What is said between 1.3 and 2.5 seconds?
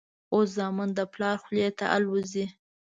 خولې ته الوزي.